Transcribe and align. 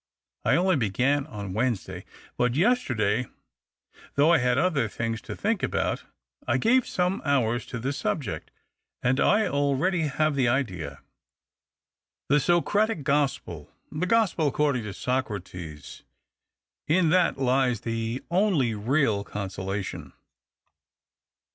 I 0.43 0.55
only 0.55 0.77
began 0.77 1.27
on 1.27 1.53
Wednesday. 1.53 2.05
But 2.35 2.55
yesterday— 2.55 3.27
though 4.15 4.33
I 4.33 4.39
had 4.39 4.57
other 4.57 4.87
things 4.87 5.21
to 5.21 5.35
think 5.35 5.61
about— 5.61 6.05
I 6.47 6.57
gave 6.57 6.87
some 6.87 7.21
hours 7.23 7.67
to 7.67 7.77
the 7.77 7.93
subject, 7.93 8.49
and 9.03 9.19
I 9.19 9.45
already 9.47 10.07
have 10.07 10.33
the 10.33 10.47
idea. 10.47 11.03
The 12.29 12.39
Socratic 12.39 13.03
gospel— 13.03 13.69
the 13.91 14.07
gospel 14.07 14.47
according 14.47 14.85
to 14.85 14.93
Socrates— 14.95 16.01
in 16.97 17.09
that 17.11 17.37
lies 17.37 17.81
the 17.81 18.23
only 18.31 18.73
real 18.73 19.23
consolation." 19.23 20.13